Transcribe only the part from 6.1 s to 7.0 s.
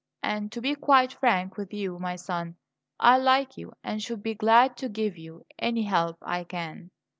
I can."